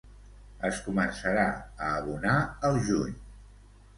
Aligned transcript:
Es 0.69 0.79
començarà 0.85 1.43
a 1.87 1.91
abonar 1.99 2.33
al 2.71 2.79
juny. 2.87 3.15